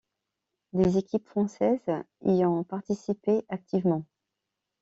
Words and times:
Des 0.73 0.97
équipes 0.97 1.27
françaises 1.29 1.87
y 2.25 2.43
ont 2.43 2.63
participé 2.63 3.43
activement. 3.49 4.03